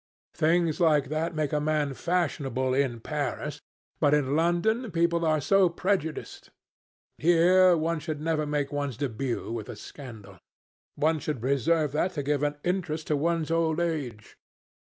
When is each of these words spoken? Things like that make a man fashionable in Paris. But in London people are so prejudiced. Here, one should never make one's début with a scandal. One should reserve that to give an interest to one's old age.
Things 0.33 0.79
like 0.79 1.09
that 1.09 1.35
make 1.35 1.53
a 1.53 1.59
man 1.61 1.93
fashionable 1.93 2.73
in 2.73 3.01
Paris. 3.01 3.61
But 3.99 4.15
in 4.15 4.35
London 4.35 4.89
people 4.89 5.23
are 5.27 5.39
so 5.39 5.69
prejudiced. 5.69 6.49
Here, 7.19 7.77
one 7.77 7.99
should 7.99 8.19
never 8.19 8.47
make 8.47 8.71
one's 8.71 8.97
début 8.97 9.53
with 9.53 9.69
a 9.69 9.75
scandal. 9.75 10.39
One 10.95 11.19
should 11.19 11.43
reserve 11.43 11.91
that 11.91 12.13
to 12.13 12.23
give 12.23 12.41
an 12.41 12.57
interest 12.63 13.05
to 13.13 13.15
one's 13.15 13.51
old 13.51 13.79
age. 13.79 14.39